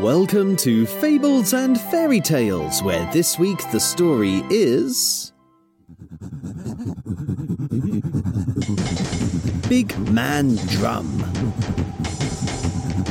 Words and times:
Welcome 0.00 0.56
to 0.56 0.84
Fables 0.84 1.54
and 1.54 1.80
Fairy 1.80 2.20
Tales, 2.20 2.82
where 2.82 3.10
this 3.12 3.38
week 3.38 3.58
the 3.72 3.80
story 3.80 4.42
is. 4.50 5.32
Big 9.70 9.98
Man 10.10 10.56
Drum. 10.66 11.06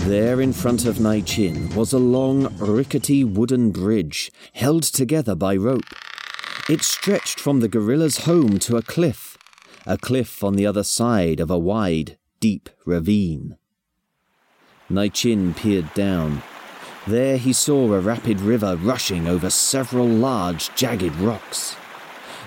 There 0.09 0.41
in 0.41 0.55
front 0.55 0.87
of 0.87 0.97
Naichin 0.97 1.77
was 1.77 1.93
a 1.93 1.99
long, 1.99 2.57
rickety 2.57 3.23
wooden 3.23 3.71
bridge 3.71 4.33
held 4.55 4.85
together 4.85 5.35
by 5.35 5.57
rope. 5.57 5.93
It 6.71 6.81
stretched 6.81 7.39
from 7.39 7.61
the 7.61 7.69
gorilla's 7.69 8.25
home 8.25 8.59
to 8.61 8.79
a 8.79 8.83
cliff, 8.83 9.37
a 9.85 9.99
cliff 9.99 10.43
on 10.43 10.57
the 10.57 10.65
other 10.65 10.85
side 10.85 11.39
of 11.39 11.51
a 11.51 11.59
wide, 11.59 12.17
deep 12.43 12.69
ravine. 12.85 13.57
Naichin 14.91 15.55
peered 15.57 15.95
down. 15.95 16.43
There 17.07 17.37
he 17.37 17.53
saw 17.53 17.93
a 17.93 18.01
rapid 18.01 18.41
river 18.41 18.75
rushing 18.75 19.29
over 19.29 19.49
several 19.49 20.09
large, 20.09 20.75
jagged 20.75 21.15
rocks. 21.17 21.77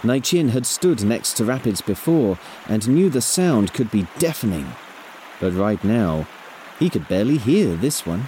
Naichin 0.01 0.49
had 0.49 0.65
stood 0.65 1.01
next 1.01 1.37
to 1.37 1.45
rapids 1.45 1.79
before 1.79 2.37
and 2.67 2.85
knew 2.89 3.09
the 3.09 3.21
sound 3.21 3.71
could 3.73 3.89
be 3.89 4.05
deafening. 4.19 4.67
But 5.39 5.53
right 5.53 5.81
now, 5.81 6.27
he 6.77 6.89
could 6.89 7.07
barely 7.07 7.37
hear 7.37 7.77
this 7.77 8.05
one. 8.05 8.27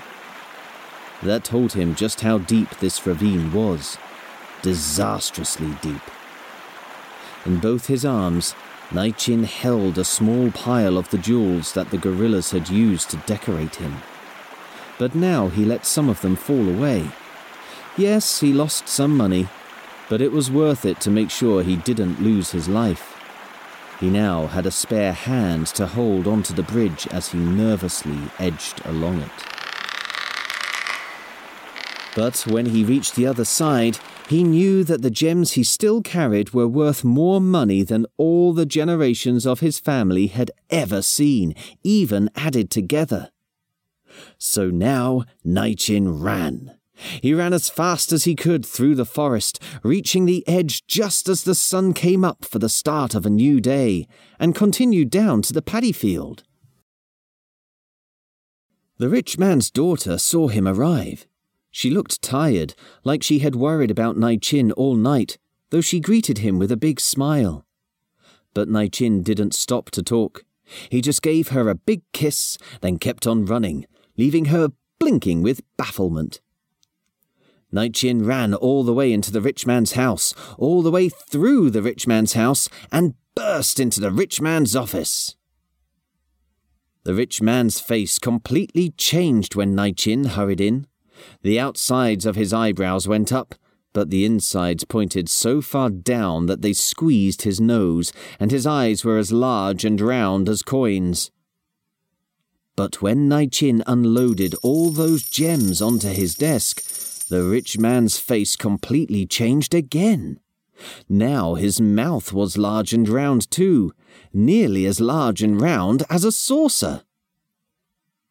That 1.21 1.43
told 1.43 1.73
him 1.73 1.95
just 1.95 2.21
how 2.21 2.37
deep 2.37 2.69
this 2.79 3.05
ravine 3.05 3.51
was 3.51 3.97
disastrously 4.61 5.73
deep. 5.81 6.01
In 7.45 7.59
both 7.59 7.87
his 7.87 8.05
arms, 8.05 8.55
Naichin 8.91 9.43
held 9.43 9.97
a 9.97 10.05
small 10.05 10.49
pile 10.51 10.97
of 10.97 11.09
the 11.09 11.17
jewels 11.17 11.73
that 11.73 11.91
the 11.91 11.97
gorillas 11.97 12.51
had 12.51 12.69
used 12.69 13.09
to 13.09 13.23
decorate 13.25 13.75
him. 13.75 13.97
But 14.97 15.13
now 15.13 15.49
he 15.49 15.65
let 15.65 15.85
some 15.85 16.07
of 16.07 16.21
them 16.21 16.35
fall 16.35 16.69
away. 16.69 17.09
Yes, 17.97 18.39
he 18.39 18.53
lost 18.53 18.87
some 18.87 19.17
money, 19.17 19.49
but 20.07 20.21
it 20.21 20.31
was 20.31 20.49
worth 20.49 20.85
it 20.85 21.01
to 21.01 21.11
make 21.11 21.29
sure 21.29 21.63
he 21.63 21.75
didn't 21.75 22.21
lose 22.21 22.51
his 22.51 22.69
life. 22.69 23.13
He 23.99 24.09
now 24.09 24.47
had 24.47 24.65
a 24.65 24.71
spare 24.71 25.13
hand 25.13 25.67
to 25.67 25.87
hold 25.87 26.27
onto 26.27 26.53
the 26.53 26.63
bridge 26.63 27.07
as 27.07 27.29
he 27.29 27.39
nervously 27.39 28.19
edged 28.39 28.85
along 28.85 29.21
it. 29.21 29.43
But 32.15 32.45
when 32.47 32.67
he 32.67 32.83
reached 32.83 33.15
the 33.15 33.27
other 33.27 33.45
side, 33.45 33.99
he 34.27 34.43
knew 34.43 34.83
that 34.83 35.01
the 35.01 35.09
gems 35.09 35.53
he 35.53 35.63
still 35.63 36.01
carried 36.01 36.53
were 36.53 36.67
worth 36.67 37.03
more 37.03 37.39
money 37.39 37.81
than 37.81 38.05
all 38.17 38.51
the 38.51 38.65
generations 38.65 39.47
of 39.47 39.61
his 39.61 39.79
family 39.79 40.27
had 40.27 40.51
ever 40.69 41.01
seen, 41.01 41.55
even 41.81 42.29
added 42.35 42.69
together. 42.69 43.31
So 44.37 44.69
now 44.69 45.23
Naichin 45.45 46.21
ran. 46.21 46.77
He 47.21 47.33
ran 47.33 47.53
as 47.53 47.69
fast 47.69 48.11
as 48.11 48.25
he 48.25 48.35
could 48.35 48.65
through 48.65 48.95
the 48.95 49.05
forest, 49.05 49.61
reaching 49.83 50.25
the 50.25 50.45
edge 50.47 50.85
just 50.87 51.29
as 51.29 51.43
the 51.43 51.55
sun 51.55 51.93
came 51.93 52.25
up 52.25 52.43
for 52.43 52.59
the 52.59 52.69
start 52.69 53.15
of 53.15 53.25
a 53.25 53.29
new 53.29 53.61
day, 53.61 54.07
and 54.39 54.55
continued 54.55 55.09
down 55.09 55.41
to 55.43 55.53
the 55.53 55.61
paddy 55.61 55.91
field. 55.91 56.43
The 58.97 59.09
rich 59.09 59.37
man's 59.37 59.69
daughter 59.69 60.17
saw 60.17 60.47
him 60.47 60.67
arrive. 60.67 61.27
She 61.71 61.89
looked 61.89 62.21
tired, 62.21 62.73
like 63.03 63.23
she 63.23 63.39
had 63.39 63.55
worried 63.55 63.91
about 63.91 64.17
Nai 64.17 64.37
Chin 64.37 64.71
all 64.73 64.95
night, 64.95 65.37
though 65.69 65.81
she 65.81 65.99
greeted 65.99 66.39
him 66.39 66.57
with 66.57 66.71
a 66.71 66.77
big 66.77 66.99
smile. 66.99 67.65
But 68.53 68.69
Nai 68.69 68.87
Chin 68.87 69.21
didn't 69.21 69.53
stop 69.53 69.91
to 69.91 70.01
talk. 70.01 70.43
He 70.89 71.01
just 71.01 71.21
gave 71.21 71.49
her 71.49 71.69
a 71.69 71.75
big 71.75 72.01
kiss, 72.13 72.57
then 72.81 72.97
kept 72.97 73.27
on 73.27 73.45
running, 73.45 73.85
leaving 74.17 74.45
her 74.45 74.69
blinking 74.99 75.41
with 75.43 75.61
bafflement. 75.77 76.41
Nai 77.71 77.89
Chin 77.89 78.25
ran 78.25 78.53
all 78.53 78.83
the 78.83 78.93
way 78.93 79.11
into 79.11 79.31
the 79.31 79.41
rich 79.41 79.65
man's 79.65 79.93
house, 79.93 80.33
all 80.57 80.81
the 80.81 80.91
way 80.91 81.09
through 81.09 81.69
the 81.69 81.81
rich 81.81 82.07
man's 82.07 82.33
house, 82.33 82.69
and 82.91 83.15
burst 83.35 83.79
into 83.79 83.99
the 83.99 84.11
rich 84.11 84.39
man's 84.39 84.75
office. 84.75 85.35
The 87.03 87.13
rich 87.13 87.41
man's 87.41 87.79
face 87.79 88.19
completely 88.19 88.91
changed 88.91 89.55
when 89.55 89.75
Nai 89.75 89.91
Chin 89.91 90.25
hurried 90.25 90.61
in. 90.61 90.87
The 91.41 91.59
outsides 91.59 92.25
of 92.25 92.35
his 92.35 92.53
eyebrows 92.53 93.07
went 93.07 93.31
up, 93.31 93.55
but 93.93 94.09
the 94.09 94.25
insides 94.25 94.83
pointed 94.83 95.29
so 95.29 95.61
far 95.61 95.89
down 95.89 96.45
that 96.45 96.61
they 96.61 96.73
squeezed 96.73 97.41
his 97.41 97.59
nose, 97.59 98.13
and 98.39 98.51
his 98.51 98.67
eyes 98.67 99.03
were 99.03 99.17
as 99.17 99.31
large 99.31 99.83
and 99.83 99.99
round 99.99 100.47
as 100.47 100.61
coins. 100.61 101.31
But 102.75 103.01
when 103.01 103.27
Nai 103.27 103.47
Chin 103.47 103.83
unloaded 103.87 104.53
all 104.61 104.91
those 104.91 105.23
gems 105.23 105.81
onto 105.81 106.09
his 106.09 106.35
desk, 106.35 106.83
the 107.27 107.43
rich 107.43 107.79
man's 107.79 108.19
face 108.19 108.55
completely 108.55 109.25
changed 109.25 109.73
again. 109.73 110.39
Now 111.09 111.55
his 111.55 111.81
mouth 111.81 112.31
was 112.31 112.57
large 112.57 112.93
and 112.93 113.09
round 113.09 113.49
too, 113.49 113.93
nearly 114.31 114.85
as 114.85 115.01
large 115.01 115.41
and 115.41 115.59
round 115.59 116.03
as 116.09 116.23
a 116.23 116.31
saucer. 116.31 117.03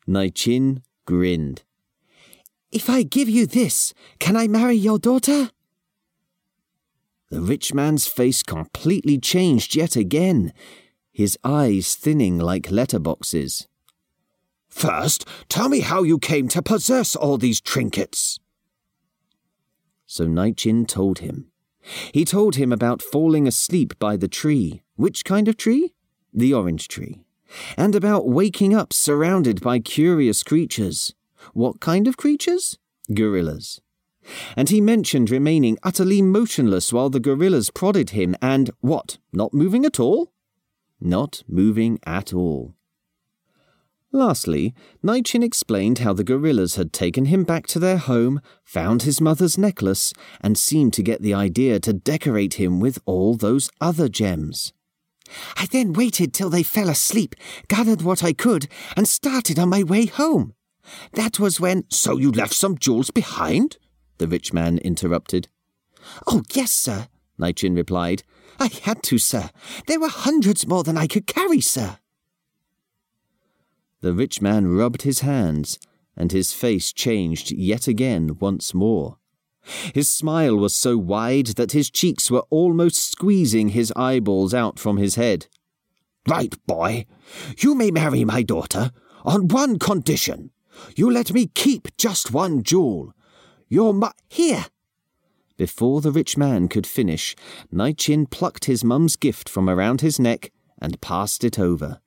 Nai 0.06 0.28
Chin 0.28 0.82
grinned. 1.06 1.64
If 2.72 2.91
I 2.91 3.03
give 3.03 3.28
you 3.28 3.47
this, 3.47 3.94
can 4.19 4.37
I 4.37 4.49
marry 4.49 4.75
your 4.75 4.99
daughter? 4.99 5.50
The 7.31 7.41
rich 7.41 7.75
man's 7.75 8.06
face 8.06 8.43
completely 8.43 9.19
changed 9.19 9.75
yet 9.75 9.97
again, 9.97 10.53
his 11.12 11.38
eyes 11.43 11.94
thinning 11.94 12.38
like 12.38 12.65
letterboxes. 12.65 13.66
First, 14.69 15.27
tell 15.49 15.69
me 15.69 15.81
how 15.81 16.03
you 16.03 16.19
came 16.19 16.49
to 16.49 16.62
possess 16.62 17.16
all 17.16 17.38
these 17.38 17.60
trinkets. 17.60 18.38
So 20.06 20.27
Naichin 20.27 20.87
told 20.87 21.21
him. 21.21 21.50
He 22.12 22.25
told 22.25 22.56
him 22.56 22.72
about 22.72 23.03
falling 23.03 23.47
asleep 23.47 23.98
by 23.98 24.16
the 24.16 24.28
tree. 24.28 24.83
Which 24.97 25.25
kind 25.25 25.48
of 25.48 25.56
tree? 25.56 25.94
The 26.33 26.53
orange 26.53 26.88
tree. 26.88 27.25
And 27.77 27.94
about 27.94 28.28
waking 28.28 28.75
up 28.75 28.93
surrounded 28.93 29.60
by 29.60 29.78
curious 29.78 30.43
creatures. 30.43 31.15
What 31.53 31.81
kind 31.81 32.07
of 32.07 32.17
creatures? 32.17 32.79
Gorillas. 33.12 33.81
And 34.57 34.69
he 34.69 34.81
mentioned 34.81 35.31
remaining 35.31 35.79
utterly 35.83 36.21
motionless 36.23 36.93
while 36.93 37.11
the 37.11 37.21
gorillas 37.21 37.71
prodded 37.71 38.11
him 38.11 38.34
and, 38.43 38.71
what, 38.81 39.19
not 39.33 39.55
moving 39.55 39.84
at 39.84 40.01
all? 40.01 40.33
Not 41.01 41.43
moving 41.47 41.99
at 42.05 42.33
all. 42.33 42.75
Lastly, 44.12 44.75
Naichin 45.05 45.45
explained 45.45 45.99
how 45.99 46.12
the 46.12 46.25
gorillas 46.25 46.77
had 46.77 46.93
taken 46.93 47.27
him 47.27 47.45
back 47.45 47.67
to 47.69 47.78
their 47.78 47.99
home, 47.99 48.41
found 48.65 49.03
his 49.03 49.21
mother's 49.21 49.59
necklace, 49.59 50.13
and 50.41 50.57
seemed 50.57 50.95
to 50.95 51.03
get 51.03 51.21
the 51.21 51.34
idea 51.34 51.78
to 51.81 51.93
decorate 51.93 52.55
him 52.55 52.81
with 52.81 52.99
all 53.05 53.34
those 53.37 53.69
other 53.81 54.09
gems. 54.09 54.73
I 55.57 55.67
then 55.67 55.93
waited 55.93 56.33
till 56.33 56.51
they 56.51 56.63
fell 56.63 56.89
asleep, 56.89 57.34
gathered 57.69 58.03
what 58.03 58.25
I 58.25 58.33
could, 58.33 58.69
and 58.97 59.09
started 59.09 59.59
on 59.59 59.69
my 59.69 59.83
way 59.83 60.07
home. 60.07 60.54
That 61.12 61.38
was 61.38 61.60
when. 61.60 61.84
So 61.91 62.18
you 62.18 62.30
left 62.30 62.54
some 62.54 62.78
jewels 62.78 63.10
behind? 63.10 63.78
The 64.18 64.28
rich 64.28 64.53
man 64.53 64.78
interrupted. 64.78 65.48
Oh, 66.27 66.42
yes, 66.53 66.72
sir, 66.72 67.09
Naichin 67.38 67.74
replied. 67.74 68.22
I 68.59 68.68
had 68.83 69.03
to, 69.04 69.18
sir. 69.18 69.50
There 69.86 70.00
were 70.00 70.09
hundreds 70.09 70.66
more 70.66 70.83
than 70.83 70.97
I 70.97 71.06
could 71.06 71.27
carry, 71.27 71.60
sir. 71.60 71.98
The 74.00 74.15
rich 74.15 74.41
man 74.41 74.68
rubbed 74.68 75.03
his 75.03 75.21
hands, 75.21 75.78
and 76.16 76.33
his 76.33 76.53
face 76.53 76.92
changed 76.92 77.50
yet 77.50 77.89
again 77.89 78.39
once 78.39 78.72
more. 78.72 79.18
His 79.94 80.09
smile 80.09 80.56
was 80.56 80.74
so 80.74 80.97
wide 80.97 81.48
that 81.56 81.72
his 81.72 81.91
cheeks 81.91 82.30
were 82.30 82.44
almost 82.50 83.10
squeezing 83.10 83.71
his 83.71 83.92
eyeballs 83.97 84.54
out 84.54 84.78
from 84.78 84.97
his 84.97 85.16
head. 85.16 85.48
Right, 86.28 86.54
boy. 86.66 87.06
You 87.59 87.74
may 87.74 87.91
marry 87.91 88.24
my 88.24 88.42
daughter 88.42 88.92
on 89.24 89.48
one 89.48 89.78
condition. 89.78 90.50
You 90.95 91.11
let 91.11 91.33
me 91.33 91.47
keep 91.47 91.97
just 91.97 92.33
one 92.33 92.63
jewel. 92.63 93.15
Your 93.69 93.93
mu- 93.93 94.09
Here! 94.28 94.67
Before 95.57 96.01
the 96.01 96.13
rich 96.13 96.37
man 96.37 96.69
could 96.69 96.87
finish, 96.87 97.34
Naichin 97.73 98.31
plucked 98.31 98.67
his 98.67 98.84
mum's 98.84 99.17
gift 99.17 99.49
from 99.49 99.71
around 99.71 100.03
his 100.03 100.21
neck 100.21 100.53
and 100.81 101.01
passed 101.01 101.45
it 101.45 101.59
over. 101.59 102.01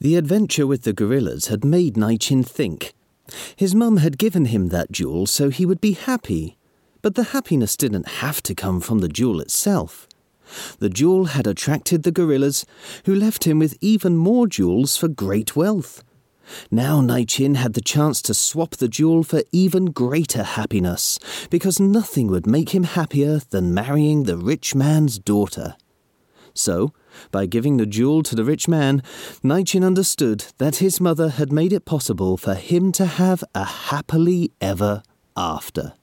The 0.00 0.16
adventure 0.16 0.66
with 0.66 0.82
the 0.82 0.92
gorillas 0.92 1.46
had 1.48 1.64
made 1.64 1.94
Naichin 1.94 2.44
think. 2.44 2.94
His 3.54 3.74
mum 3.74 3.98
had 3.98 4.18
given 4.18 4.46
him 4.46 4.68
that 4.68 4.90
jewel 4.90 5.26
so 5.26 5.50
he 5.50 5.66
would 5.66 5.80
be 5.80 5.92
happy, 5.92 6.58
but 7.02 7.14
the 7.14 7.24
happiness 7.24 7.76
didn't 7.76 8.08
have 8.08 8.42
to 8.44 8.54
come 8.54 8.80
from 8.80 8.98
the 8.98 9.08
jewel 9.08 9.40
itself. 9.40 10.08
The 10.78 10.88
jewel 10.88 11.26
had 11.26 11.46
attracted 11.46 12.02
the 12.02 12.10
gorillas, 12.12 12.66
who 13.04 13.14
left 13.14 13.44
him 13.44 13.58
with 13.58 13.76
even 13.80 14.16
more 14.16 14.46
jewels 14.46 14.96
for 14.96 15.08
great 15.08 15.54
wealth. 15.54 16.02
Now 16.70 17.00
Naichin 17.00 17.56
had 17.56 17.74
the 17.74 17.80
chance 17.80 18.22
to 18.22 18.34
swap 18.34 18.76
the 18.76 18.88
jewel 18.88 19.22
for 19.22 19.42
even 19.52 19.86
greater 19.86 20.42
happiness, 20.42 21.18
because 21.50 21.80
nothing 21.80 22.28
would 22.28 22.46
make 22.46 22.70
him 22.70 22.84
happier 22.84 23.40
than 23.50 23.74
marrying 23.74 24.24
the 24.24 24.36
rich 24.36 24.74
man's 24.74 25.18
daughter. 25.18 25.76
So, 26.54 26.92
by 27.30 27.46
giving 27.46 27.76
the 27.76 27.86
jewel 27.86 28.22
to 28.24 28.34
the 28.34 28.44
rich 28.44 28.68
man, 28.68 29.02
Naichin 29.42 29.84
understood 29.84 30.46
that 30.58 30.76
his 30.76 31.00
mother 31.00 31.30
had 31.30 31.52
made 31.52 31.72
it 31.72 31.84
possible 31.84 32.36
for 32.36 32.54
him 32.54 32.92
to 32.92 33.06
have 33.06 33.42
a 33.54 33.64
happily 33.64 34.52
ever 34.60 35.02
after. 35.36 35.94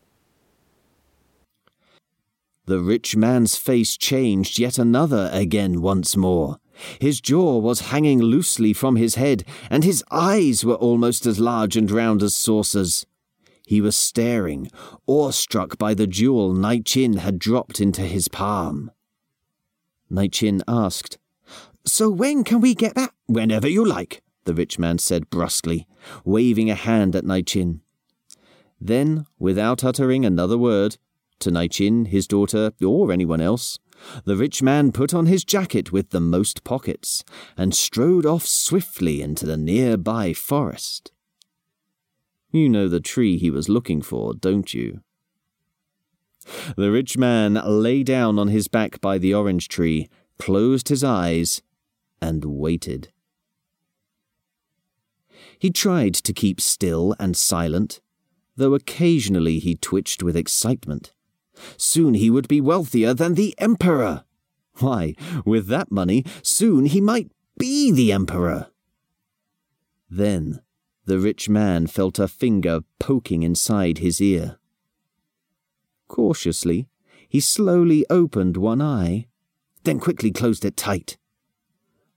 The 2.65 2.79
rich 2.79 3.15
man's 3.15 3.55
face 3.55 3.97
changed 3.97 4.59
yet 4.59 4.77
another 4.77 5.29
again 5.33 5.81
once 5.81 6.15
more. 6.15 6.59
His 6.99 7.21
jaw 7.21 7.57
was 7.57 7.91
hanging 7.91 8.19
loosely 8.21 8.73
from 8.73 8.95
his 8.95 9.15
head, 9.15 9.43
and 9.69 9.83
his 9.83 10.03
eyes 10.11 10.63
were 10.63 10.75
almost 10.75 11.25
as 11.25 11.39
large 11.39 11.75
and 11.75 11.89
round 11.89 12.23
as 12.23 12.35
saucers. 12.35 13.05
He 13.65 13.81
was 13.81 13.95
staring, 13.95 14.71
awestruck 15.05 15.77
by 15.77 15.93
the 15.93 16.07
jewel 16.07 16.53
Naichin 16.53 17.19
had 17.19 17.37
dropped 17.37 17.79
into 17.79 18.01
his 18.01 18.27
palm. 18.27 18.91
Naichin 20.11 20.61
asked, 20.67 21.19
So 21.85 22.09
when 22.09 22.43
can 22.43 22.61
we 22.61 22.73
get 22.73 22.95
back? 22.95 23.13
Whenever 23.27 23.67
you 23.67 23.85
like, 23.85 24.23
the 24.45 24.55
rich 24.55 24.79
man 24.79 24.97
said 24.97 25.29
brusquely, 25.29 25.85
waving 26.25 26.71
a 26.71 26.75
hand 26.75 27.15
at 27.15 27.25
Naichin. 27.25 27.81
Then, 28.81 29.25
without 29.37 29.83
uttering 29.83 30.25
another 30.25 30.57
word, 30.57 30.97
to 31.39 31.51
Naichin, 31.51 32.07
his 32.07 32.27
daughter, 32.27 32.71
or 32.83 33.11
anyone 33.11 33.41
else, 33.41 33.77
the 34.25 34.35
rich 34.35 34.61
man 34.61 34.91
put 34.91 35.13
on 35.13 35.25
his 35.25 35.43
jacket 35.43 35.91
with 35.91 36.09
the 36.09 36.19
most 36.19 36.63
pockets 36.63 37.23
and 37.57 37.75
strode 37.75 38.25
off 38.25 38.45
swiftly 38.45 39.21
into 39.21 39.45
the 39.45 39.57
nearby 39.57 40.33
forest. 40.33 41.11
You 42.51 42.69
know 42.69 42.87
the 42.87 42.99
tree 42.99 43.37
he 43.37 43.51
was 43.51 43.69
looking 43.69 44.01
for, 44.01 44.33
don't 44.33 44.73
you? 44.73 45.01
The 46.75 46.91
rich 46.91 47.17
man 47.17 47.61
lay 47.63 48.03
down 48.03 48.39
on 48.39 48.47
his 48.47 48.67
back 48.67 48.99
by 49.01 49.17
the 49.17 49.33
orange 49.33 49.67
tree, 49.67 50.09
closed 50.39 50.89
his 50.89 51.03
eyes, 51.03 51.61
and 52.21 52.43
waited. 52.45 53.11
He 55.59 55.69
tried 55.69 56.13
to 56.15 56.33
keep 56.33 56.59
still 56.61 57.15
and 57.19 57.35
silent, 57.35 57.99
though 58.55 58.73
occasionally 58.73 59.59
he 59.59 59.75
twitched 59.75 60.23
with 60.23 60.35
excitement. 60.35 61.13
Soon 61.77 62.13
he 62.13 62.29
would 62.29 62.47
be 62.47 62.61
wealthier 62.61 63.13
than 63.13 63.35
the 63.35 63.55
Emperor. 63.57 64.23
Why, 64.79 65.15
with 65.45 65.67
that 65.67 65.91
money, 65.91 66.25
soon 66.41 66.85
he 66.85 67.01
might 67.01 67.31
be 67.57 67.91
the 67.91 68.11
Emperor. 68.11 68.67
Then 70.09 70.61
the 71.05 71.19
rich 71.19 71.49
man 71.49 71.87
felt 71.87 72.19
a 72.19 72.27
finger 72.27 72.81
poking 72.99 73.43
inside 73.43 73.97
his 73.97 74.21
ear. 74.21 74.57
Cautiously, 76.07 76.87
he 77.27 77.39
slowly 77.39 78.05
opened 78.09 78.57
one 78.57 78.81
eye, 78.81 79.27
then 79.83 79.99
quickly 79.99 80.31
closed 80.31 80.65
it 80.65 80.77
tight. 80.77 81.17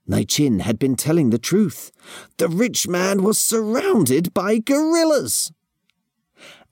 Naichin 0.07 0.61
had 0.61 0.77
been 0.77 0.95
telling 0.95 1.29
the 1.29 1.37
truth. 1.37 1.91
The 2.37 2.49
rich 2.49 2.87
man 2.87 3.23
was 3.23 3.39
surrounded 3.39 4.33
by 4.33 4.59
gorillas. 4.59 5.51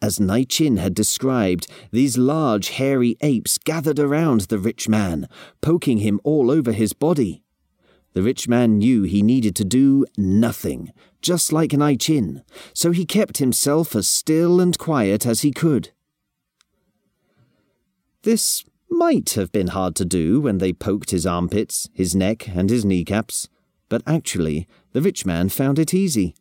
As 0.02 0.20
Nai 0.20 0.44
Chin 0.44 0.78
had 0.78 0.96
described, 0.96 1.68
these 1.92 2.18
large 2.18 2.70
hairy 2.70 3.18
apes 3.22 3.60
gathered 3.60 4.00
around 4.00 4.42
the 4.42 4.58
rich 4.58 4.90
man, 4.90 5.30
poking 5.62 6.00
him 6.00 6.20
all 6.24 6.50
over 6.50 6.72
his 6.72 6.94
body. 6.94 7.44
The 8.14 8.24
rich 8.24 8.48
man 8.48 8.80
knew 8.80 9.04
he 9.04 9.22
needed 9.22 9.56
to 9.58 9.64
do 9.64 10.06
nothing, 10.18 10.92
just 11.22 11.54
like 11.54 11.74
Nai 11.74 11.96
Chin, 11.96 12.44
so 12.74 12.92
he 12.92 13.06
kept 13.06 13.38
himself 13.38 13.96
as 13.96 14.10
still 14.10 14.60
and 14.60 14.78
quiet 14.78 15.26
as 15.26 15.42
he 15.42 15.52
could. 15.52 15.92
This 18.24 18.66
might 18.90 19.32
have 19.32 19.52
been 19.52 19.68
hard 19.68 19.96
to 19.96 20.06
do 20.06 20.42
when 20.42 20.58
they 20.58 20.74
poked 20.74 21.12
his 21.12 21.26
armpits, 21.28 21.90
his 21.94 22.16
neck, 22.16 22.50
and 22.50 22.70
his 22.70 22.84
kneecaps, 22.84 23.50
but 23.88 24.02
actually, 24.08 24.68
the 24.94 25.02
rich 25.02 25.26
man 25.26 25.50
found 25.50 25.78
it 25.78 25.94
easy. 25.94 26.36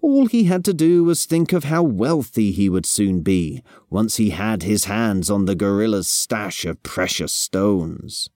All 0.00 0.26
he 0.26 0.44
had 0.44 0.64
to 0.66 0.74
do 0.74 1.04
was 1.04 1.24
think 1.24 1.52
of 1.52 1.64
how 1.64 1.82
wealthy 1.82 2.52
he 2.52 2.68
would 2.68 2.86
soon 2.86 3.22
be 3.22 3.62
once 3.90 4.16
he 4.16 4.30
had 4.30 4.62
his 4.62 4.84
hands 4.84 5.30
on 5.30 5.44
the 5.44 5.54
gorilla's 5.54 6.08
stash 6.08 6.64
of 6.64 6.82
precious 6.82 7.32
stones. 7.32 8.30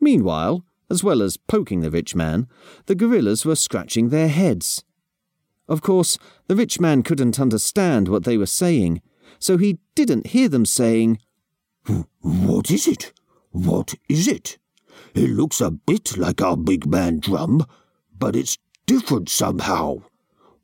Meanwhile, 0.00 0.64
as 0.90 1.02
well 1.02 1.22
as 1.22 1.36
poking 1.36 1.80
the 1.80 1.90
rich 1.90 2.14
man, 2.14 2.46
the 2.86 2.94
gorillas 2.94 3.44
were 3.44 3.56
scratching 3.56 4.08
their 4.08 4.28
heads. 4.28 4.84
Of 5.68 5.80
course, 5.80 6.18
the 6.46 6.56
rich 6.56 6.78
man 6.78 7.02
couldn't 7.02 7.40
understand 7.40 8.08
what 8.08 8.24
they 8.24 8.36
were 8.36 8.46
saying, 8.46 9.00
so 9.38 9.56
he 9.56 9.78
didn't 9.94 10.28
hear 10.28 10.48
them 10.48 10.66
saying, 10.66 11.18
What 12.20 12.70
is 12.70 12.86
it? 12.86 13.12
What 13.50 13.94
is 14.08 14.28
it? 14.28 14.58
It 15.14 15.30
looks 15.30 15.60
a 15.60 15.70
bit 15.70 16.16
like 16.16 16.42
our 16.42 16.56
big 16.56 16.86
man 16.86 17.20
drum, 17.20 17.64
but 18.18 18.36
it's 18.36 18.58
different 18.86 19.28
somehow. 19.28 20.02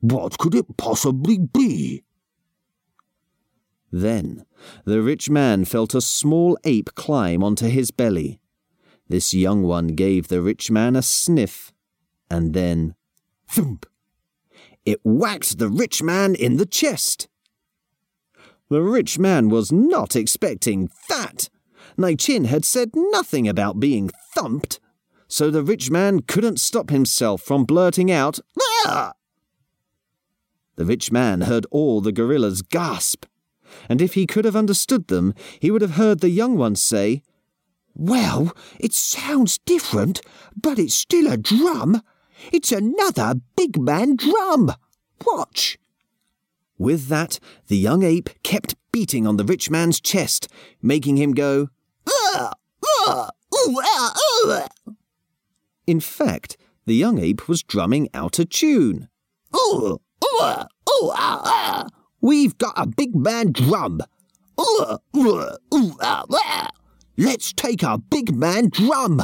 What 0.00 0.38
could 0.38 0.54
it 0.54 0.76
possibly 0.76 1.38
be? 1.38 2.04
Then 3.92 4.44
the 4.84 5.02
rich 5.02 5.28
man 5.28 5.64
felt 5.64 5.94
a 5.94 6.00
small 6.00 6.56
ape 6.64 6.94
climb 6.94 7.42
onto 7.42 7.66
his 7.66 7.90
belly. 7.90 8.40
This 9.08 9.34
young 9.34 9.62
one 9.62 9.88
gave 9.88 10.28
the 10.28 10.40
rich 10.40 10.70
man 10.70 10.94
a 10.94 11.02
sniff, 11.02 11.72
and 12.30 12.54
then 12.54 12.94
thump! 13.48 13.86
It 14.84 15.00
whacked 15.02 15.58
the 15.58 15.68
rich 15.68 16.02
man 16.02 16.34
in 16.34 16.56
the 16.56 16.66
chest. 16.66 17.28
The 18.68 18.82
rich 18.82 19.18
man 19.18 19.48
was 19.48 19.72
not 19.72 20.14
expecting 20.14 20.90
that. 21.08 21.48
Naichin 21.98 22.46
had 22.46 22.64
said 22.64 22.90
nothing 22.94 23.48
about 23.48 23.80
being 23.80 24.10
thumped 24.34 24.78
so 25.30 25.48
the 25.48 25.62
rich 25.62 25.90
man 25.90 26.20
couldn't 26.22 26.58
stop 26.58 26.90
himself 26.90 27.40
from 27.40 27.64
blurting 27.64 28.10
out, 28.10 28.40
ah! 28.84 29.12
The 30.74 30.84
rich 30.84 31.12
man 31.12 31.42
heard 31.42 31.66
all 31.70 32.00
the 32.00 32.10
gorillas 32.10 32.62
gasp, 32.62 33.26
and 33.88 34.02
if 34.02 34.14
he 34.14 34.26
could 34.26 34.44
have 34.44 34.56
understood 34.56 35.06
them, 35.06 35.32
he 35.60 35.70
would 35.70 35.82
have 35.82 35.92
heard 35.92 36.18
the 36.18 36.30
young 36.30 36.56
ones 36.56 36.82
say, 36.82 37.22
Well, 37.94 38.52
it 38.80 38.92
sounds 38.92 39.58
different, 39.58 40.20
but 40.60 40.80
it's 40.80 40.94
still 40.94 41.30
a 41.30 41.36
drum. 41.36 42.02
It's 42.52 42.72
another 42.72 43.34
big 43.56 43.78
man 43.80 44.16
drum. 44.16 44.72
Watch. 45.24 45.78
With 46.76 47.06
that, 47.06 47.38
the 47.68 47.76
young 47.76 48.02
ape 48.02 48.30
kept 48.42 48.74
beating 48.90 49.28
on 49.28 49.36
the 49.36 49.44
rich 49.44 49.70
man's 49.70 50.00
chest, 50.00 50.48
making 50.82 51.18
him 51.18 51.34
go, 51.34 51.68
ah, 52.08 52.52
ah, 52.84 53.30
ooh, 53.54 53.80
ah, 53.80 54.14
ooh. 54.44 54.94
In 55.90 55.98
fact, 55.98 56.56
the 56.86 56.94
young 56.94 57.18
ape 57.18 57.48
was 57.48 57.64
drumming 57.64 58.08
out 58.14 58.38
a 58.38 58.44
tune. 58.44 59.08
Ooh, 59.56 59.98
ooh, 60.24 60.40
ooh, 60.44 61.10
ah, 61.12 61.40
ah. 61.44 61.86
We've 62.20 62.56
got 62.58 62.74
a 62.76 62.86
big 62.86 63.16
man 63.16 63.50
drum. 63.50 64.00
Ooh, 64.60 64.98
ooh, 65.16 65.48
ooh, 65.74 65.96
ah, 66.00 66.24
ah. 66.30 66.70
Let's 67.18 67.52
take 67.52 67.82
our 67.82 67.98
big 67.98 68.32
man 68.32 68.68
drum. 68.68 69.20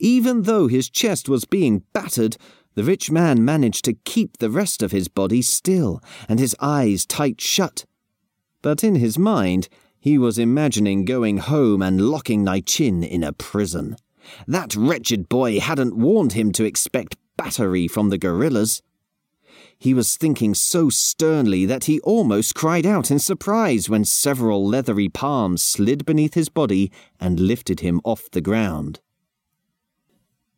Even 0.00 0.42
though 0.42 0.66
his 0.66 0.90
chest 0.90 1.28
was 1.28 1.44
being 1.44 1.84
battered, 1.92 2.36
the 2.74 2.82
rich 2.82 3.12
man 3.12 3.44
managed 3.44 3.84
to 3.84 3.92
keep 4.04 4.38
the 4.38 4.50
rest 4.50 4.82
of 4.82 4.90
his 4.90 5.06
body 5.06 5.40
still 5.40 6.02
and 6.28 6.40
his 6.40 6.56
eyes 6.58 7.06
tight 7.06 7.40
shut. 7.40 7.84
But 8.60 8.82
in 8.82 8.96
his 8.96 9.20
mind, 9.20 9.68
he 10.00 10.18
was 10.18 10.36
imagining 10.36 11.04
going 11.04 11.38
home 11.38 11.80
and 11.80 12.08
locking 12.10 12.42
Nai 12.42 12.58
Chin 12.58 13.04
in 13.04 13.22
a 13.22 13.32
prison. 13.32 13.94
That 14.46 14.74
wretched 14.74 15.28
boy 15.28 15.60
hadn't 15.60 15.96
warned 15.96 16.32
him 16.32 16.52
to 16.52 16.64
expect 16.64 17.16
battery 17.36 17.88
from 17.88 18.10
the 18.10 18.18
gorillas. 18.18 18.82
He 19.78 19.94
was 19.94 20.16
thinking 20.16 20.54
so 20.54 20.88
sternly 20.88 21.66
that 21.66 21.84
he 21.84 22.00
almost 22.00 22.54
cried 22.54 22.86
out 22.86 23.10
in 23.10 23.18
surprise 23.18 23.88
when 23.88 24.04
several 24.04 24.66
leathery 24.66 25.08
palms 25.08 25.62
slid 25.62 26.06
beneath 26.06 26.34
his 26.34 26.48
body 26.48 26.90
and 27.20 27.40
lifted 27.40 27.80
him 27.80 28.00
off 28.04 28.30
the 28.30 28.40
ground. 28.40 29.00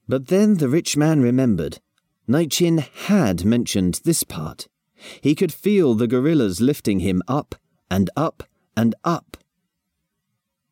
But 0.08 0.28
then 0.28 0.58
the 0.58 0.68
rich 0.68 0.96
man 0.96 1.20
remembered. 1.20 1.80
Naichin 2.28 2.78
had 3.06 3.44
mentioned 3.44 4.00
this 4.04 4.22
part. 4.22 4.68
He 5.20 5.34
could 5.34 5.52
feel 5.52 5.94
the 5.94 6.06
gorillas 6.06 6.60
lifting 6.60 7.00
him 7.00 7.22
up 7.28 7.54
and 7.90 8.10
up 8.16 8.44
and 8.76 8.94
up. 9.04 9.36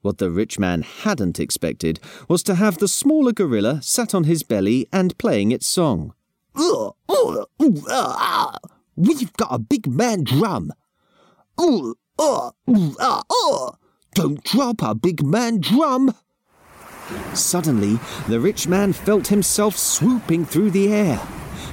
What 0.05 0.19
the 0.19 0.31
rich 0.31 0.59
man 0.59 0.83
hadn't 0.83 1.41
expected 1.41 1.99
was 2.29 2.43
to 2.43 2.57
have 2.57 2.77
the 2.77 2.89
smaller 2.89 3.33
gorilla 3.33 3.81
sat 3.81 4.15
on 4.15 4.25
his 4.25 4.43
belly 4.43 4.87
and 4.93 5.17
playing 5.17 5.51
its 5.51 5.67
song. 5.67 6.13
We've 8.97 9.33
got 9.39 9.49
a 9.49 9.59
big 9.59 9.87
man 9.87 10.25
drum. 10.25 10.73
Don't 14.15 14.45
drop 14.45 14.83
our 14.83 14.95
big 14.95 15.25
man 15.25 15.61
drum. 15.61 16.15
Suddenly, 17.33 17.99
the 18.29 18.41
rich 18.41 18.69
man 18.69 18.93
felt 18.93 19.29
himself 19.29 19.79
swooping 19.79 20.45
through 20.45 20.73
the 20.73 20.93
air. 20.93 21.27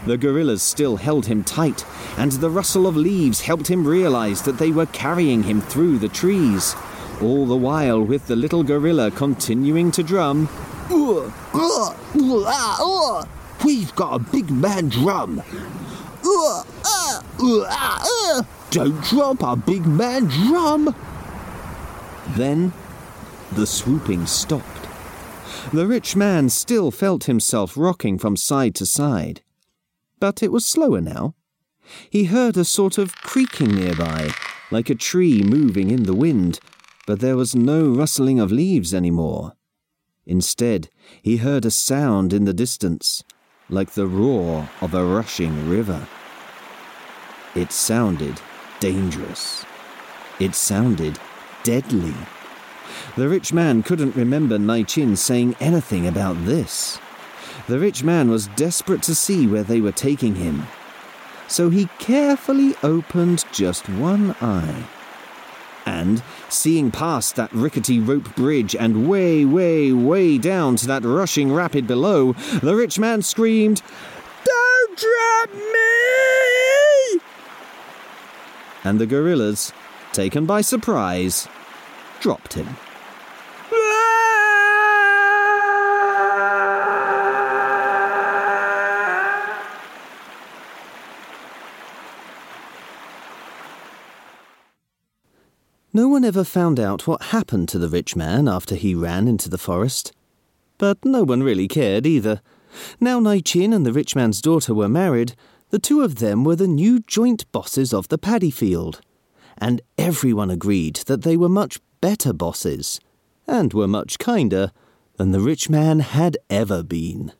The 0.05 0.17
gorillas 0.17 0.63
still 0.63 0.95
held 0.95 1.25
him 1.25 1.43
tight, 1.43 1.85
and 2.17 2.31
the 2.31 2.49
rustle 2.49 2.87
of 2.87 2.95
leaves 2.95 3.41
helped 3.41 3.67
him 3.67 3.85
realize 3.85 4.43
that 4.43 4.57
they 4.57 4.71
were 4.71 4.85
carrying 4.85 5.43
him 5.43 5.59
through 5.59 5.97
the 5.97 6.07
trees. 6.07 6.77
All 7.21 7.45
the 7.45 7.55
while, 7.55 8.01
with 8.01 8.25
the 8.27 8.35
little 8.35 8.63
gorilla 8.63 9.11
continuing 9.11 9.91
to 9.91 10.01
drum. 10.01 10.49
We've 13.63 13.95
got 13.95 14.15
a 14.15 14.19
big 14.19 14.49
man 14.49 14.89
drum. 14.89 15.43
Don't 18.71 19.03
drop 19.03 19.43
our 19.43 19.55
big 19.55 19.85
man 19.85 20.25
drum. 20.25 20.95
Then 22.29 22.73
the 23.51 23.67
swooping 23.67 24.25
stopped. 24.25 24.87
The 25.71 25.85
rich 25.85 26.15
man 26.15 26.49
still 26.49 26.89
felt 26.89 27.25
himself 27.25 27.77
rocking 27.77 28.17
from 28.17 28.35
side 28.35 28.73
to 28.75 28.85
side. 28.85 29.41
But 30.19 30.41
it 30.41 30.51
was 30.51 30.65
slower 30.65 31.01
now. 31.01 31.35
He 32.09 32.25
heard 32.25 32.57
a 32.57 32.65
sort 32.65 32.97
of 32.97 33.15
creaking 33.17 33.75
nearby, 33.75 34.31
like 34.71 34.89
a 34.89 34.95
tree 34.95 35.43
moving 35.43 35.91
in 35.91 36.03
the 36.03 36.15
wind, 36.15 36.59
but 37.05 37.19
there 37.19 37.35
was 37.35 37.55
no 37.55 37.89
rustling 37.89 38.39
of 38.39 38.51
leaves 38.51 38.93
any 38.93 39.11
more. 39.11 39.53
Instead, 40.25 40.89
he 41.21 41.37
heard 41.37 41.65
a 41.65 41.71
sound 41.71 42.31
in 42.31 42.45
the 42.45 42.53
distance, 42.53 43.23
like 43.69 43.91
the 43.91 44.07
roar 44.07 44.69
of 44.81 44.93
a 44.93 45.03
rushing 45.03 45.69
river. 45.69 46.07
It 47.55 47.71
sounded 47.71 48.39
dangerous. 48.79 49.65
It 50.39 50.55
sounded 50.55 51.19
deadly. 51.63 52.13
The 53.15 53.27
rich 53.27 53.51
man 53.51 53.83
couldn't 53.83 54.15
remember 54.15 54.57
Nai-Chin 54.57 55.15
saying 55.15 55.55
anything 55.59 56.07
about 56.07 56.45
this. 56.45 56.99
The 57.67 57.79
rich 57.79 58.03
man 58.03 58.29
was 58.29 58.47
desperate 58.49 59.03
to 59.03 59.15
see 59.15 59.47
where 59.47 59.63
they 59.63 59.81
were 59.81 59.91
taking 59.91 60.35
him. 60.35 60.67
So 61.47 61.69
he 61.69 61.87
carefully 61.99 62.75
opened 62.83 63.43
just 63.51 63.89
one 63.89 64.35
eye. 64.39 64.87
And, 65.91 66.23
seeing 66.47 66.89
past 66.89 67.35
that 67.35 67.51
rickety 67.51 67.99
rope 67.99 68.33
bridge 68.35 68.75
and 68.77 69.09
way, 69.09 69.43
way, 69.43 69.91
way 69.91 70.37
down 70.37 70.77
to 70.77 70.87
that 70.87 71.03
rushing 71.03 71.51
rapid 71.51 71.85
below, 71.85 72.31
the 72.63 72.75
rich 72.75 72.97
man 72.97 73.21
screamed, 73.21 73.81
Don't 74.45 74.97
drop 74.97 75.53
me! 75.53 77.21
And 78.85 78.99
the 78.99 79.05
gorillas, 79.05 79.73
taken 80.13 80.45
by 80.45 80.61
surprise, 80.61 81.49
dropped 82.21 82.53
him. 82.53 82.77
No 95.93 96.07
one 96.07 96.23
ever 96.23 96.45
found 96.45 96.79
out 96.79 97.05
what 97.05 97.21
happened 97.21 97.67
to 97.69 97.79
the 97.79 97.89
rich 97.89 98.15
man 98.15 98.47
after 98.47 98.75
he 98.75 98.95
ran 98.95 99.27
into 99.27 99.49
the 99.49 99.57
forest. 99.57 100.13
But 100.77 101.03
no 101.03 101.23
one 101.23 101.43
really 101.43 101.67
cared 101.67 102.05
either. 102.05 102.41
Now 103.01 103.19
Nai-Chin 103.19 103.73
and 103.73 103.85
the 103.85 103.91
rich 103.91 104.15
man's 104.15 104.41
daughter 104.41 104.73
were 104.73 104.87
married, 104.87 105.35
the 105.69 105.79
two 105.79 106.01
of 106.01 106.15
them 106.15 106.45
were 106.45 106.55
the 106.55 106.67
new 106.67 107.01
joint 107.01 107.49
bosses 107.51 107.93
of 107.93 108.07
the 108.07 108.17
paddy 108.17 108.51
field. 108.51 109.01
And 109.57 109.81
everyone 109.97 110.49
agreed 110.49 110.95
that 111.07 111.23
they 111.23 111.35
were 111.35 111.49
much 111.49 111.79
better 111.99 112.31
bosses, 112.31 113.01
and 113.45 113.73
were 113.73 113.87
much 113.87 114.17
kinder 114.17 114.71
than 115.17 115.31
the 115.31 115.41
rich 115.41 115.69
man 115.69 115.99
had 115.99 116.37
ever 116.49 116.83
been. 116.83 117.33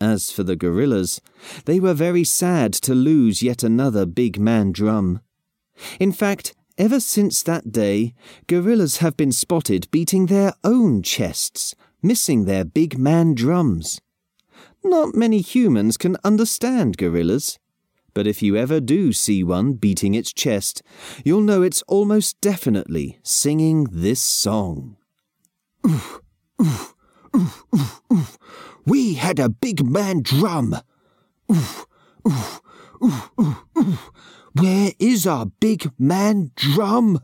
As 0.00 0.30
for 0.30 0.44
the 0.44 0.56
gorillas, 0.56 1.20
they 1.66 1.78
were 1.78 1.94
very 1.94 2.24
sad 2.24 2.72
to 2.74 2.94
lose 2.94 3.42
yet 3.42 3.62
another 3.62 4.06
big 4.06 4.38
man 4.40 4.72
drum. 4.72 5.20
In 6.00 6.12
fact, 6.12 6.54
Ever 6.78 7.00
since 7.00 7.42
that 7.42 7.72
day, 7.72 8.14
gorillas 8.46 8.98
have 8.98 9.16
been 9.16 9.32
spotted 9.32 9.90
beating 9.90 10.26
their 10.26 10.52
own 10.62 11.02
chests, 11.02 11.74
missing 12.04 12.44
their 12.44 12.64
big 12.64 12.96
man 12.96 13.34
drums. 13.34 14.00
Not 14.84 15.12
many 15.12 15.40
humans 15.40 15.96
can 15.96 16.16
understand 16.22 16.96
gorillas, 16.96 17.58
but 18.14 18.28
if 18.28 18.42
you 18.42 18.56
ever 18.56 18.78
do 18.78 19.12
see 19.12 19.42
one 19.42 19.72
beating 19.72 20.14
its 20.14 20.32
chest, 20.32 20.82
you'll 21.24 21.40
know 21.40 21.62
it's 21.62 21.82
almost 21.88 22.40
definitely 22.40 23.18
singing 23.24 23.88
this 23.90 24.22
song. 24.22 24.96
Oof, 25.84 26.20
oof, 26.60 26.94
oof, 27.34 27.64
oof, 27.74 28.02
oof. 28.12 28.38
We 28.86 29.14
had 29.14 29.40
a 29.40 29.48
big 29.48 29.84
man 29.84 30.22
drum. 30.22 30.76
Oof, 31.50 31.86
oof, 32.24 32.60
oof, 33.02 33.30
oof, 33.40 33.64
oof. 33.76 34.12
Where 34.54 34.92
is 34.98 35.26
our 35.26 35.46
big 35.46 35.90
man 35.98 36.52
drum? 36.56 37.20